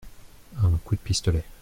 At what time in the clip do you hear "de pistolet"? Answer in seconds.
0.95-1.43